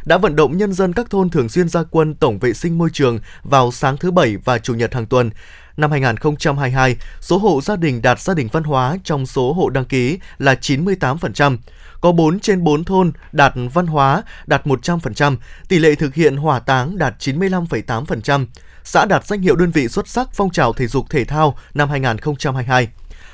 [0.04, 2.90] đã vận động nhân dân các thôn thường xuyên ra quân tổng vệ sinh môi
[2.92, 5.30] trường vào sáng thứ Bảy và Chủ nhật hàng tuần.
[5.80, 9.84] Năm 2022, số hộ gia đình đạt gia đình văn hóa trong số hộ đăng
[9.84, 11.56] ký là 98%
[12.00, 15.36] có 4 trên 4 thôn đạt văn hóa đạt 100%,
[15.68, 18.46] tỷ lệ thực hiện hỏa táng đạt 95,8%.
[18.84, 21.90] Xã đạt danh hiệu đơn vị xuất sắc phong trào thể dục thể thao năm
[21.90, 22.88] 2022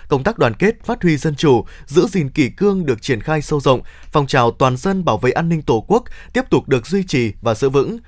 [0.08, 3.42] công tác đoàn kết, phát huy dân chủ, giữ gìn kỷ cương được triển khai
[3.42, 3.80] sâu rộng,
[4.12, 7.32] phong trào toàn dân bảo vệ an ninh Tổ quốc tiếp tục được duy trì
[7.42, 7.98] và giữ vững.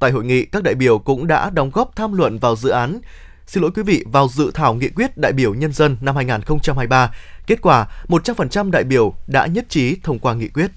[0.00, 3.00] Tại hội nghị, các đại biểu cũng đã đóng góp tham luận vào dự án
[3.46, 7.14] xin lỗi quý vị, vào dự thảo nghị quyết đại biểu nhân dân năm 2023.
[7.46, 10.70] Kết quả, 100% đại biểu đã nhất trí thông qua nghị quyết.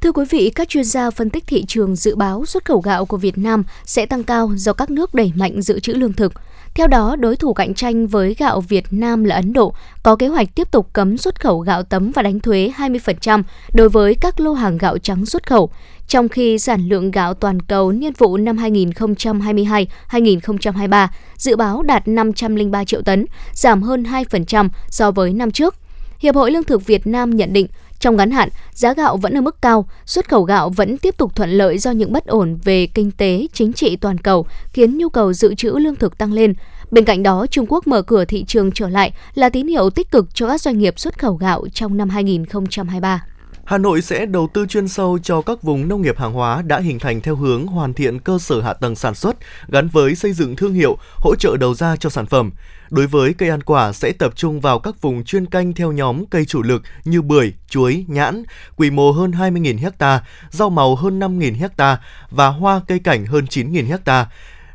[0.00, 3.06] Thưa quý vị, các chuyên gia phân tích thị trường dự báo xuất khẩu gạo
[3.06, 6.32] của Việt Nam sẽ tăng cao do các nước đẩy mạnh dự trữ lương thực.
[6.74, 10.28] Theo đó, đối thủ cạnh tranh với gạo Việt Nam là Ấn Độ có kế
[10.28, 13.42] hoạch tiếp tục cấm xuất khẩu gạo tấm và đánh thuế 20%
[13.74, 15.70] đối với các lô hàng gạo trắng xuất khẩu,
[16.10, 22.84] trong khi sản lượng gạo toàn cầu niên vụ năm 2022-2023 dự báo đạt 503
[22.84, 25.74] triệu tấn, giảm hơn 2% so với năm trước.
[26.18, 27.66] Hiệp hội Lương thực Việt Nam nhận định
[28.00, 31.36] trong ngắn hạn, giá gạo vẫn ở mức cao, xuất khẩu gạo vẫn tiếp tục
[31.36, 35.08] thuận lợi do những bất ổn về kinh tế, chính trị toàn cầu khiến nhu
[35.08, 36.54] cầu dự trữ lương thực tăng lên.
[36.90, 40.10] Bên cạnh đó, Trung Quốc mở cửa thị trường trở lại là tín hiệu tích
[40.10, 43.24] cực cho các doanh nghiệp xuất khẩu gạo trong năm 2023.
[43.70, 46.78] Hà Nội sẽ đầu tư chuyên sâu cho các vùng nông nghiệp hàng hóa đã
[46.78, 49.36] hình thành theo hướng hoàn thiện cơ sở hạ tầng sản xuất
[49.68, 52.50] gắn với xây dựng thương hiệu, hỗ trợ đầu ra cho sản phẩm.
[52.90, 56.26] Đối với cây ăn quả sẽ tập trung vào các vùng chuyên canh theo nhóm
[56.26, 58.42] cây chủ lực như bưởi, chuối, nhãn,
[58.76, 63.44] quy mô hơn 20.000 ha, rau màu hơn 5.000 ha và hoa cây cảnh hơn
[63.44, 64.26] 9.000 ha.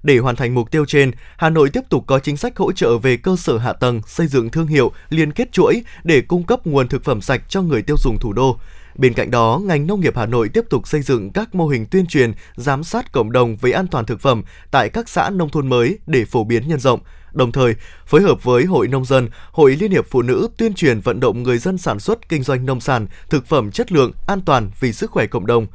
[0.04, 2.98] Để hoàn thành mục tiêu trên, Hà Nội tiếp tục có chính sách hỗ trợ
[2.98, 6.68] về cơ sở hạ tầng, xây dựng thương hiệu, liên kết chuỗi để cung cấp
[6.68, 8.58] nguồn thực phẩm sạch cho người tiêu dùng thủ đô.
[8.96, 11.86] Bên cạnh đó, ngành nông nghiệp Hà Nội tiếp tục xây dựng các mô hình
[11.86, 15.50] tuyên truyền, giám sát cộng đồng về an toàn thực phẩm tại các xã nông
[15.50, 17.00] thôn mới để phổ biến nhân rộng.
[17.34, 21.00] Đồng thời, phối hợp với Hội Nông dân, Hội Liên hiệp Phụ nữ tuyên truyền
[21.00, 24.42] vận động người dân sản xuất kinh doanh nông sản, thực phẩm chất lượng, an
[24.42, 25.68] toàn vì sức khỏe cộng đồng.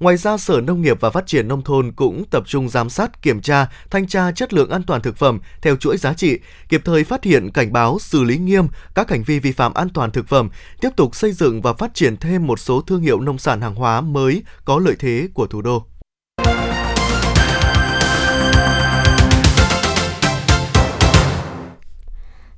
[0.00, 3.22] Ngoài ra, Sở Nông nghiệp và Phát triển Nông thôn cũng tập trung giám sát,
[3.22, 6.82] kiểm tra, thanh tra chất lượng an toàn thực phẩm theo chuỗi giá trị, kịp
[6.84, 10.10] thời phát hiện, cảnh báo, xử lý nghiêm các hành vi vi phạm an toàn
[10.10, 10.48] thực phẩm,
[10.80, 13.74] tiếp tục xây dựng và phát triển thêm một số thương hiệu nông sản hàng
[13.74, 15.86] hóa mới có lợi thế của thủ đô.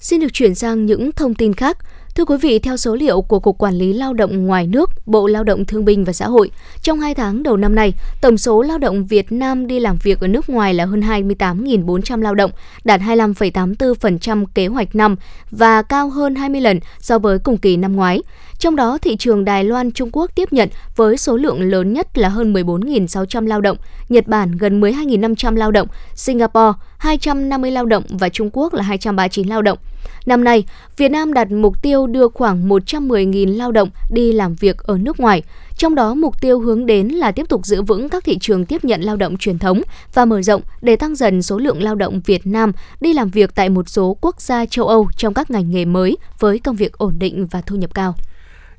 [0.00, 1.78] Xin được chuyển sang những thông tin khác.
[2.18, 5.26] Thưa quý vị, theo số liệu của Cục Quản lý Lao động ngoài nước, Bộ
[5.26, 6.50] Lao động Thương binh và Xã hội,
[6.82, 10.20] trong 2 tháng đầu năm nay, tổng số lao động Việt Nam đi làm việc
[10.20, 12.50] ở nước ngoài là hơn 28.400 lao động,
[12.84, 15.16] đạt 25,84% kế hoạch năm
[15.50, 18.22] và cao hơn 20 lần so với cùng kỳ năm ngoái.
[18.58, 22.18] Trong đó, thị trường Đài Loan, Trung Quốc tiếp nhận với số lượng lớn nhất
[22.18, 23.76] là hơn 14.600 lao động,
[24.08, 29.48] Nhật Bản gần 12.500 lao động, Singapore 250 lao động và Trung Quốc là 239
[29.48, 29.78] lao động.
[30.26, 30.64] Năm nay,
[30.96, 35.20] Việt Nam đặt mục tiêu đưa khoảng 110.000 lao động đi làm việc ở nước
[35.20, 35.42] ngoài.
[35.76, 38.84] Trong đó, mục tiêu hướng đến là tiếp tục giữ vững các thị trường tiếp
[38.84, 39.82] nhận lao động truyền thống
[40.14, 43.54] và mở rộng để tăng dần số lượng lao động Việt Nam đi làm việc
[43.54, 46.92] tại một số quốc gia châu Âu trong các ngành nghề mới với công việc
[46.92, 48.14] ổn định và thu nhập cao.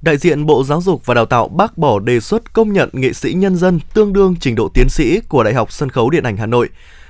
[0.01, 3.13] Đại diện Bộ Giáo dục và Đào tạo bác bỏ đề xuất công nhận nghệ
[3.13, 6.23] sĩ nhân dân tương đương trình độ tiến sĩ của Đại học Sân khấu Điện
[6.23, 6.69] ảnh Hà Nội.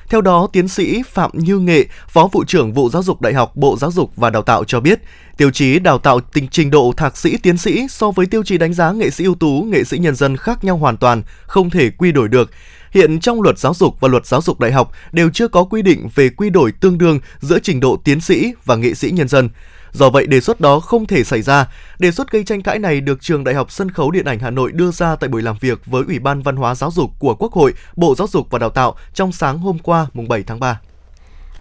[0.10, 3.56] Theo đó, tiến sĩ Phạm Như Nghệ, Phó vụ trưởng vụ Giáo dục Đại học
[3.56, 5.00] Bộ Giáo dục và Đào tạo cho biết,
[5.38, 8.58] tiêu chí đào tạo tình trình độ thạc sĩ tiến sĩ so với tiêu chí
[8.58, 11.70] đánh giá nghệ sĩ ưu tú, nghệ sĩ nhân dân khác nhau hoàn toàn, không
[11.70, 12.52] thể quy đổi được.
[12.92, 15.82] Hiện trong luật giáo dục và luật giáo dục đại học đều chưa có quy
[15.82, 19.28] định về quy đổi tương đương giữa trình độ tiến sĩ và nghệ sĩ nhân
[19.28, 19.50] dân.
[19.92, 21.68] Do vậy, đề xuất đó không thể xảy ra.
[22.00, 24.50] Đề xuất gây tranh cãi này được Trường Đại học Sân khấu Điện ảnh Hà
[24.50, 27.36] Nội đưa ra tại buổi làm việc với Ủy ban Văn hóa Giáo dục của
[27.36, 30.60] Quốc hội, Bộ Giáo dục và Đào tạo trong sáng hôm qua, mùng 7 tháng
[30.60, 30.80] 3.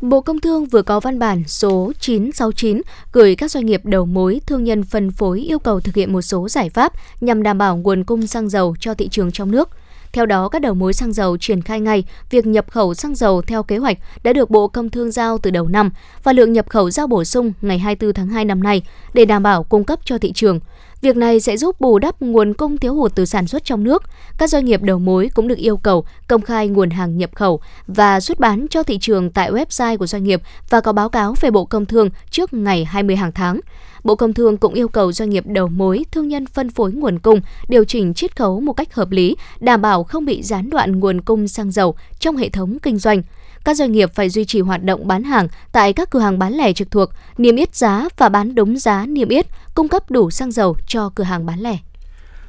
[0.01, 4.41] Bộ Công Thương vừa có văn bản số 969 gửi các doanh nghiệp đầu mối,
[4.47, 7.77] thương nhân phân phối yêu cầu thực hiện một số giải pháp nhằm đảm bảo
[7.77, 9.69] nguồn cung xăng dầu cho thị trường trong nước.
[10.19, 13.43] Theo đó, các đầu mối xăng dầu triển khai ngay việc nhập khẩu xăng dầu
[13.43, 15.91] theo kế hoạch đã được Bộ Công Thương giao từ đầu năm
[16.23, 18.83] và lượng nhập khẩu giao bổ sung ngày 24 tháng 2 năm nay
[19.15, 20.61] để đảm bảo cung cấp cho thị trường.
[21.01, 24.03] Việc này sẽ giúp bù đắp nguồn cung thiếu hụt từ sản xuất trong nước.
[24.39, 27.61] Các doanh nghiệp đầu mối cũng được yêu cầu công khai nguồn hàng nhập khẩu
[27.87, 31.35] và xuất bán cho thị trường tại website của doanh nghiệp và có báo cáo
[31.41, 33.61] về Bộ Công Thương trước ngày 20 hàng tháng.
[34.05, 37.19] Bộ Công Thương cũng yêu cầu doanh nghiệp đầu mối, thương nhân phân phối nguồn
[37.19, 41.01] cung điều chỉnh chiết khấu một cách hợp lý, đảm bảo không bị gián đoạn
[41.01, 43.23] nguồn cung xăng dầu trong hệ thống kinh doanh.
[43.69, 46.53] Các doanh nghiệp phải duy trì hoạt động bán hàng tại các cửa hàng bán
[46.53, 50.31] lẻ trực thuộc, niêm yết giá và bán đúng giá niêm yết, cung cấp đủ
[50.31, 51.79] xăng dầu cho cửa hàng bán lẻ.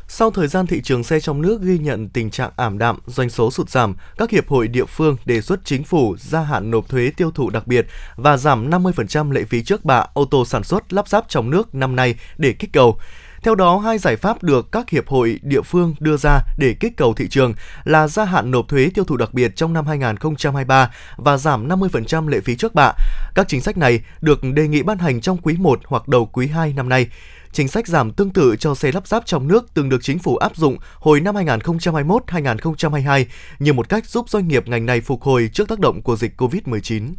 [0.08, 3.30] Sau thời gian thị trường xe trong nước ghi nhận tình trạng ảm đạm, doanh
[3.30, 6.90] số sụt giảm, các hiệp hội địa phương đề xuất chính phủ gia hạn nộp
[6.90, 10.64] thuế tiêu thụ đặc biệt và giảm 50% lệ phí trước bạ ô tô sản
[10.64, 12.98] xuất lắp ráp trong nước năm nay để kích cầu.
[13.44, 16.98] Theo đó, hai giải pháp được các hiệp hội địa phương đưa ra để kích
[16.98, 20.92] cầu thị trường là gia hạn nộp thuế tiêu thụ đặc biệt trong năm 2023
[21.18, 22.94] và giảm 50% lệ phí trước bạ.
[23.36, 26.48] Các chính sách này được đề nghị ban hành trong quý 1 hoặc đầu quý
[26.48, 27.08] 2 năm nay.
[27.52, 30.38] Chính sách giảm tương tự cho xe lắp ráp trong nước từng được chính phủ
[30.38, 33.26] áp dụng hồi năm 2021-2022
[33.60, 36.42] như một cách giúp doanh nghiệp ngành này phục hồi trước tác động của dịch
[36.42, 37.14] COVID-19.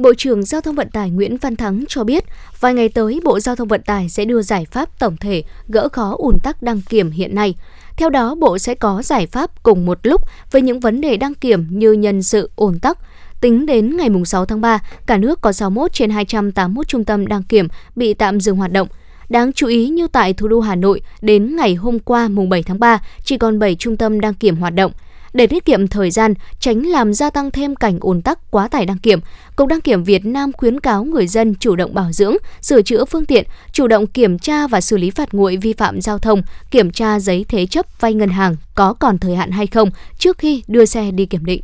[0.00, 2.24] Bộ trưởng Giao thông Vận tải Nguyễn Văn Thắng cho biết,
[2.60, 5.88] vài ngày tới Bộ Giao thông Vận tải sẽ đưa giải pháp tổng thể gỡ
[5.88, 7.54] khó ùn tắc đăng kiểm hiện nay.
[7.96, 11.34] Theo đó, Bộ sẽ có giải pháp cùng một lúc với những vấn đề đăng
[11.34, 12.98] kiểm như nhân sự ùn tắc.
[13.40, 17.42] Tính đến ngày 6 tháng 3, cả nước có 61 trên 281 trung tâm đăng
[17.42, 18.88] kiểm bị tạm dừng hoạt động.
[19.28, 22.62] Đáng chú ý như tại thủ đô Hà Nội, đến ngày hôm qua mùng 7
[22.62, 24.92] tháng 3, chỉ còn 7 trung tâm đăng kiểm hoạt động–
[25.32, 28.86] để tiết kiệm thời gian, tránh làm gia tăng thêm cảnh ùn tắc quá tải
[28.86, 29.20] đăng kiểm,
[29.56, 33.04] Cục Đăng kiểm Việt Nam khuyến cáo người dân chủ động bảo dưỡng, sửa chữa
[33.04, 36.42] phương tiện, chủ động kiểm tra và xử lý phạt nguội vi phạm giao thông,
[36.70, 40.38] kiểm tra giấy thế chấp vay ngân hàng có còn thời hạn hay không trước
[40.38, 41.62] khi đưa xe đi kiểm định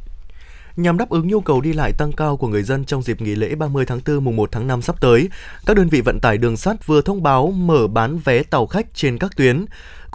[0.76, 3.35] nhằm đáp ứng nhu cầu đi lại tăng cao của người dân trong dịp nghỉ
[3.35, 5.29] lễ 30 tháng 4 mùng 1 tháng 5 sắp tới,
[5.66, 8.87] các đơn vị vận tải đường sắt vừa thông báo mở bán vé tàu khách
[8.94, 9.64] trên các tuyến.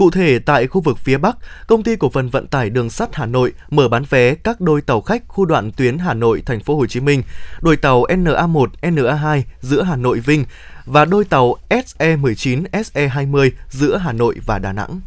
[0.02, 1.38] Cụ thể, tại khu vực phía Bắc,
[1.68, 4.82] Công ty Cổ phần Vận tải Đường sắt Hà Nội mở bán vé các đôi
[4.82, 7.24] tàu khách khu đoạn tuyến Hà Nội Thành phố Hồ Chí Minh,
[7.62, 10.46] đôi tàu NA1, NA2 giữa Hà Nội Vinh
[10.86, 15.00] và đôi tàu SE19, SE20 giữa Hà Nội và Đà Nẵng.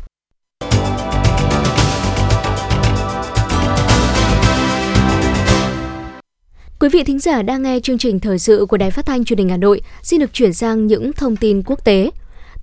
[6.80, 9.38] Quý vị thính giả đang nghe chương trình thời sự của Đài Phát thanh Truyền
[9.38, 12.11] hình Hà Nội, xin được chuyển sang những thông tin quốc tế.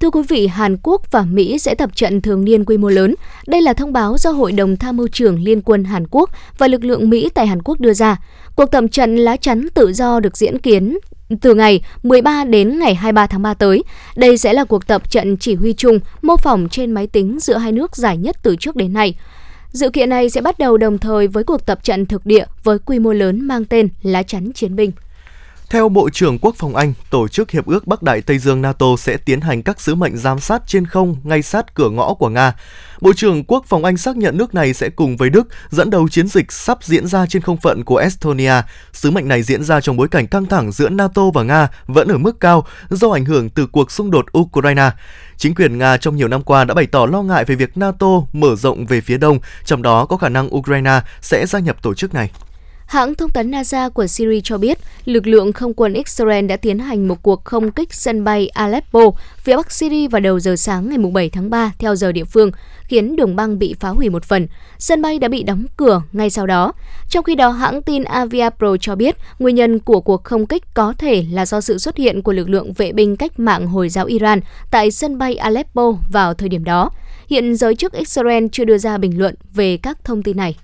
[0.02, 3.16] Thưa quý vị, Hàn Quốc và Mỹ sẽ tập trận thường niên quy mô lớn.
[3.48, 6.68] Đây là thông báo do Hội đồng Tham mưu trưởng Liên quân Hàn Quốc và
[6.68, 8.18] lực lượng Mỹ tại Hàn Quốc đưa ra.
[8.56, 10.98] Cuộc tập trận lá chắn tự do được diễn kiến
[11.42, 13.84] từ ngày 13 đến ngày 23 tháng 3 tới.
[14.16, 17.58] Đây sẽ là cuộc tập trận chỉ huy chung mô phỏng trên máy tính giữa
[17.58, 19.16] hai nước dài nhất từ trước đến nay.
[19.72, 22.80] Dự kiện này sẽ bắt đầu đồng thời với cuộc tập trận thực địa với
[22.80, 24.92] quy mô lớn mang tên Lá chắn chiến binh.
[25.72, 28.86] Theo Bộ trưởng Quốc phòng Anh, Tổ chức Hiệp ước Bắc Đại Tây Dương NATO
[28.98, 32.30] sẽ tiến hành các sứ mệnh giám sát trên không ngay sát cửa ngõ của
[32.30, 32.54] Nga.
[33.02, 36.08] Bộ trưởng Quốc phòng Anh xác nhận nước này sẽ cùng với Đức dẫn đầu
[36.08, 38.54] chiến dịch sắp diễn ra trên không phận của Estonia.
[38.94, 42.08] Sứ mệnh này diễn ra trong bối cảnh căng thẳng giữa NATO và Nga vẫn
[42.08, 44.92] ở mức cao do ảnh hưởng từ cuộc xung đột Ukraine.
[45.38, 48.22] Chính quyền Nga trong nhiều năm qua đã bày tỏ lo ngại về việc NATO
[48.34, 51.94] mở rộng về phía đông, trong đó có khả năng Ukraine sẽ gia nhập tổ
[51.94, 52.32] chức này.
[52.92, 56.80] Hãng thông tấn NASA của Syria cho biết, lực lượng không quân Israel đã tiến
[56.80, 60.90] hành một cuộc không kích sân bay Aleppo, phía bắc Syria vào đầu giờ sáng
[60.90, 62.52] ngày 7 tháng 3 theo giờ địa phương,
[62.84, 64.48] khiến đường băng bị phá hủy một phần.
[64.78, 66.74] Sân bay đã bị đóng cửa ngay sau đó.
[67.10, 70.94] Trong khi đó, hãng tin Aviapro cho biết nguyên nhân của cuộc không kích có
[70.98, 74.06] thể là do sự xuất hiện của lực lượng vệ binh cách mạng Hồi giáo
[74.06, 74.40] Iran
[74.72, 76.90] tại sân bay Aleppo vào thời điểm đó.
[77.28, 80.56] Hiện giới chức Israel chưa đưa ra bình luận về các thông tin này.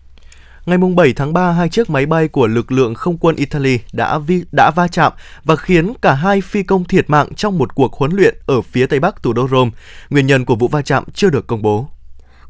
[0.67, 4.17] Ngày 7 tháng 3, hai chiếc máy bay của lực lượng không quân Italy đã
[4.17, 7.93] vi, đã va chạm và khiến cả hai phi công thiệt mạng trong một cuộc
[7.93, 9.71] huấn luyện ở phía tây bắc thủ đô Rome.
[10.09, 11.87] Nguyên nhân của vụ va chạm chưa được công bố.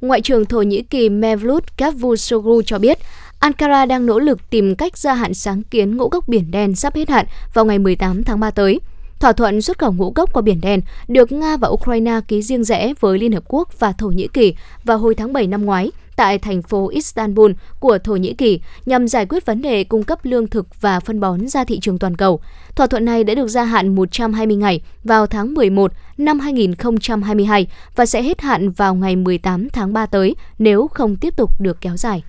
[0.02, 2.98] Ngoại trưởng Thổ Nhĩ Kỳ Mevlut Cavusoglu cho biết
[3.40, 6.96] Ankara đang nỗ lực tìm cách gia hạn sáng kiến ngũ cốc biển đen sắp
[6.96, 8.80] hết hạn vào ngày 18 tháng 3 tới.
[9.20, 12.64] Thỏa thuận xuất khẩu ngũ cốc qua Biển Đen được Nga và Ukraine ký riêng
[12.64, 15.92] rẽ với Liên Hợp Quốc và Thổ Nhĩ Kỳ vào hồi tháng 7 năm ngoái
[16.16, 20.20] tại thành phố Istanbul của Thổ Nhĩ Kỳ nhằm giải quyết vấn đề cung cấp
[20.24, 22.40] lương thực và phân bón ra thị trường toàn cầu.
[22.76, 28.06] Thỏa thuận này đã được gia hạn 120 ngày vào tháng 11 năm 2022 và
[28.06, 31.98] sẽ hết hạn vào ngày 18 tháng 3 tới nếu không tiếp tục được kéo
[31.98, 32.24] dài.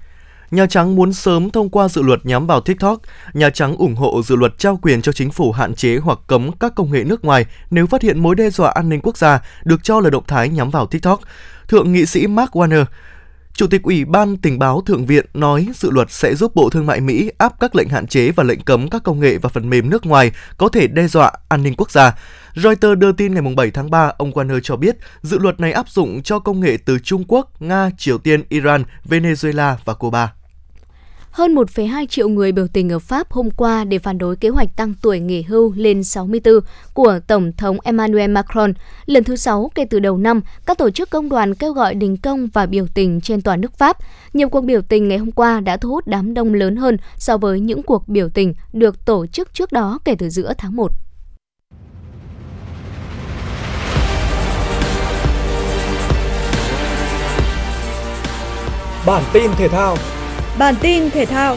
[0.50, 3.00] Nhà Trắng muốn sớm thông qua dự luật nhắm vào TikTok.
[3.32, 6.52] Nhà Trắng ủng hộ dự luật trao quyền cho chính phủ hạn chế hoặc cấm
[6.52, 9.40] các công nghệ nước ngoài nếu phát hiện mối đe dọa an ninh quốc gia
[9.64, 11.20] được cho là động thái nhắm vào TikTok.
[11.68, 12.84] Thượng nghị sĩ Mark Warner,
[13.52, 16.86] Chủ tịch Ủy ban Tình báo Thượng viện nói dự luật sẽ giúp Bộ Thương
[16.86, 19.70] mại Mỹ áp các lệnh hạn chế và lệnh cấm các công nghệ và phần
[19.70, 22.18] mềm nước ngoài có thể đe dọa an ninh quốc gia.
[22.54, 25.88] Reuters đưa tin ngày 7 tháng 3, ông Warner cho biết dự luật này áp
[25.88, 30.32] dụng cho công nghệ từ Trung Quốc, Nga, Triều Tiên, Iran, Venezuela và Cuba.
[31.30, 34.76] Hơn 1,2 triệu người biểu tình ở Pháp hôm qua để phản đối kế hoạch
[34.76, 36.54] tăng tuổi nghỉ hưu lên 64
[36.94, 38.72] của Tổng thống Emmanuel Macron.
[39.06, 42.16] Lần thứ 6 kể từ đầu năm, các tổ chức công đoàn kêu gọi đình
[42.16, 43.96] công và biểu tình trên toàn nước Pháp.
[44.32, 47.38] Nhiều cuộc biểu tình ngày hôm qua đã thu hút đám đông lớn hơn so
[47.38, 50.92] với những cuộc biểu tình được tổ chức trước đó kể từ giữa tháng 1.
[59.06, 59.96] Bản tin thể thao
[60.58, 61.56] Bản tin thể thao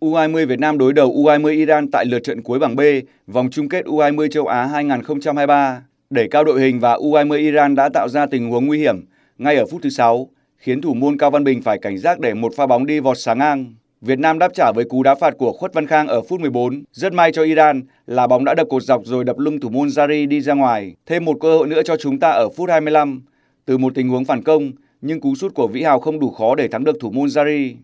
[0.00, 2.80] U20 Việt Nam đối đầu U20 Iran tại lượt trận cuối bảng B,
[3.26, 5.82] vòng chung kết U20 châu Á 2023.
[6.10, 9.04] Đẩy cao đội hình và U20 Iran đã tạo ra tình huống nguy hiểm
[9.38, 12.34] ngay ở phút thứ 6, khiến thủ môn Cao Văn Bình phải cảnh giác để
[12.34, 13.74] một pha bóng đi vọt sáng ngang.
[14.00, 16.82] Việt Nam đáp trả với cú đá phạt của Khuất Văn Khang ở phút 14.
[16.92, 19.88] Rất may cho Iran là bóng đã đập cột dọc rồi đập lưng thủ môn
[19.88, 20.94] Zari đi ra ngoài.
[21.06, 23.22] Thêm một cơ hội nữa cho chúng ta ở phút 25.
[23.64, 26.54] Từ một tình huống phản công, nhưng cú sút của Vĩ Hào không đủ khó
[26.54, 27.74] để thắng được thủ môn Zari.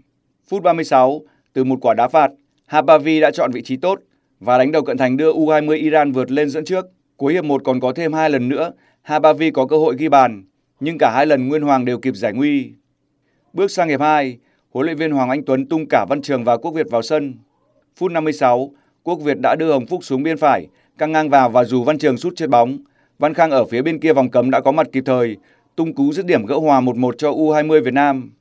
[0.49, 1.23] Phút 36,
[1.53, 2.31] từ một quả đá phạt,
[2.67, 4.01] Habavi đã chọn vị trí tốt
[4.41, 6.87] và đánh đầu cận thành đưa U20 Iran vượt lên dẫn trước.
[7.17, 8.73] Cuối hiệp 1 còn có thêm hai lần nữa,
[9.03, 10.45] Habavi có cơ hội ghi bàn,
[10.81, 12.73] nhưng cả hai lần Nguyên Hoàng đều kịp giải nguy.
[13.53, 14.39] Bước sang hiệp 2,
[14.75, 17.35] huấn luyện viên Hoàng Anh Tuấn tung cả Văn Trường và Quốc Việt vào sân.
[17.97, 18.71] Phút 56,
[19.03, 21.99] Quốc Việt đã đưa Hồng Phúc xuống biên phải, căng ngang vào và dù Văn
[21.99, 22.79] Trường sút chết bóng.
[23.19, 25.37] Văn Khang ở phía bên kia vòng cấm đã có mặt kịp thời,
[25.77, 28.33] tung cú dứt điểm gỡ hòa 1-1 cho U20 Việt Nam.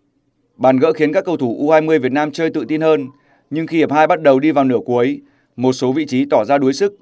[0.58, 3.08] Bàn gỡ khiến các cầu thủ U20 Việt Nam chơi tự tin hơn,
[3.50, 5.22] nhưng khi hiệp 2 bắt đầu đi vào nửa cuối,
[5.56, 6.98] một số vị trí tỏ ra đuối sức.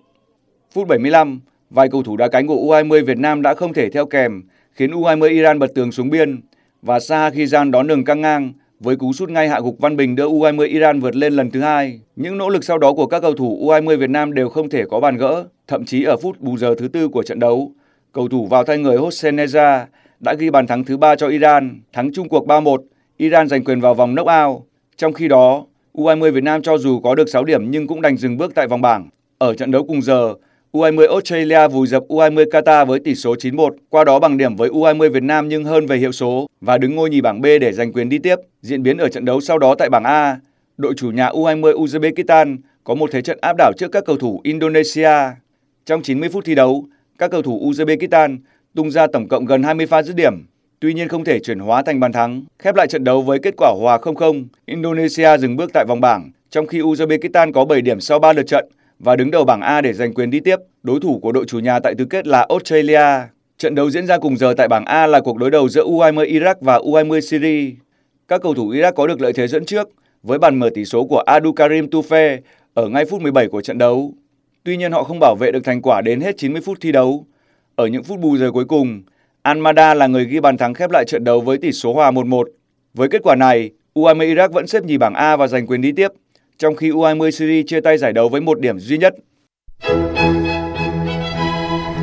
[0.74, 1.40] Phút 75,
[1.70, 4.92] vài cầu thủ đá cánh của U20 Việt Nam đã không thể theo kèm, khiến
[4.92, 6.42] U20 Iran bật tường xuống biên
[6.82, 10.16] và Saha Khizan đón đường căng ngang với cú sút ngay hạ gục Văn Bình
[10.16, 12.00] đưa U20 Iran vượt lên lần thứ hai.
[12.16, 14.84] Những nỗ lực sau đó của các cầu thủ U20 Việt Nam đều không thể
[14.90, 17.72] có bàn gỡ, thậm chí ở phút bù giờ thứ tư của trận đấu,
[18.12, 19.86] cầu thủ vào thay người Hossein Neza
[20.20, 22.78] đã ghi bàn thắng thứ ba cho Iran, thắng chung cuộc 3-1,
[23.18, 24.62] Iran giành quyền vào vòng knock-out.
[24.98, 28.18] Trong khi đó, U20 Việt Nam cho dù có được 6 điểm nhưng cũng đành
[28.18, 29.10] dừng bước tại vòng bảng.
[29.38, 30.34] Ở trận đấu cùng giờ,
[30.74, 34.70] U20 Australia vùi dập U20 Qatar với tỷ số 9-1, qua đó bằng điểm với
[34.70, 37.72] U20 Việt Nam nhưng hơn về hiệu số và đứng ngôi nhì bảng B để
[37.74, 38.36] giành quyền đi tiếp.
[38.62, 40.40] Diễn biến ở trận đấu sau đó tại bảng A,
[40.78, 44.42] đội chủ nhà U20 Uzbekistan có một thế trận áp đảo trước các cầu thủ
[44.44, 45.12] Indonesia.
[45.86, 46.86] Trong 90 phút thi đấu,
[47.18, 48.38] các cầu thủ Uzbekistan
[48.76, 50.34] tung ra tổng cộng gần 20 pha dứt điểm,
[50.80, 52.44] tuy nhiên không thể chuyển hóa thành bàn thắng.
[52.60, 56.32] Khép lại trận đấu với kết quả hòa 0-0, Indonesia dừng bước tại vòng bảng,
[56.50, 58.70] trong khi Uzbekistan có 7 điểm sau 3 lượt trận
[59.04, 60.56] và đứng đầu bảng A để giành quyền đi tiếp.
[60.84, 63.28] Đối thủ của đội chủ nhà tại tứ kết là Australia.
[63.58, 66.26] Trận đấu diễn ra cùng giờ tại bảng A là cuộc đối đầu giữa U20
[66.26, 67.76] Iraq và U20 Syria.
[68.28, 69.90] Các cầu thủ Iraq có được lợi thế dẫn trước
[70.24, 72.38] với bàn mở tỷ số của Adu Karim Tufe
[72.74, 74.14] ở ngay phút 17 của trận đấu.
[74.64, 77.26] Tuy nhiên họ không bảo vệ được thành quả đến hết 90 phút thi đấu.
[77.76, 79.02] Ở những phút bù giờ cuối cùng,
[79.42, 82.44] Almada là người ghi bàn thắng khép lại trận đấu với tỷ số hòa 1-1.
[82.94, 85.92] Với kết quả này, U20 Iraq vẫn xếp nhì bảng A và giành quyền đi
[85.92, 86.08] tiếp,
[86.62, 89.14] trong khi U20 Syria chia tay giải đấu với một điểm duy nhất.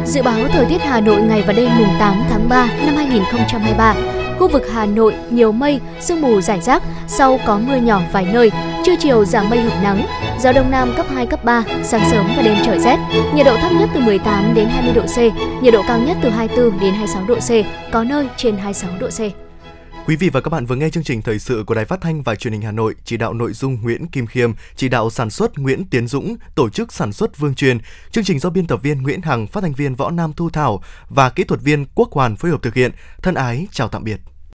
[0.07, 3.94] Dự báo thời tiết Hà Nội ngày và đêm mùng 8 tháng 3 năm 2023.
[4.38, 8.27] Khu vực Hà Nội nhiều mây, sương mù rải rác, sau có mưa nhỏ vài
[8.33, 8.51] nơi,
[8.85, 10.07] trưa chiều giảm mây hưởng nắng,
[10.40, 12.97] gió đông nam cấp 2 cấp 3, sáng sớm và đêm trời rét.
[13.35, 15.18] Nhiệt độ thấp nhất từ 18 đến 20 độ C,
[15.62, 17.51] nhiệt độ cao nhất từ 24 đến 26 độ C,
[17.92, 19.47] có nơi trên 26 độ C.
[20.09, 22.23] Quý vị và các bạn vừa nghe chương trình thời sự của Đài Phát thanh
[22.23, 25.31] và Truyền hình Hà Nội, chỉ đạo nội dung Nguyễn Kim Khiêm, chỉ đạo sản
[25.31, 27.79] xuất Nguyễn Tiến Dũng, tổ chức sản xuất Vương Truyền.
[28.11, 30.83] Chương trình do biên tập viên Nguyễn Hằng, phát thanh viên Võ Nam Thu Thảo
[31.09, 32.92] và kỹ thuật viên Quốc Hoàn phối hợp thực hiện.
[33.23, 34.21] Thân ái chào tạm biệt.